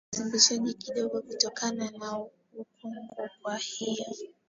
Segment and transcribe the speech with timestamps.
[0.13, 2.17] usimbishaji kidogo kutokana na
[2.57, 4.05] ukungu kwa hiyo